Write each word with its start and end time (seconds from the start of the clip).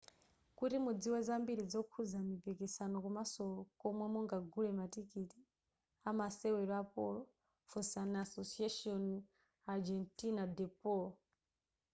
kuti 0.57 0.77
mudziwe 0.85 1.19
zambiri 1.27 1.63
zokhuza 1.73 2.17
mipiksano 2.29 2.95
komaso 3.03 3.43
komwe 3.81 4.05
mungagule 4.13 4.69
matikiti 4.79 5.41
a 6.09 6.09
masewero 6.19 6.73
a 6.81 6.83
polo 6.93 7.21
funsani 7.69 8.15
asociacion 8.25 9.03
argentina 9.73 10.43
de 10.57 10.65
polo 10.79 11.09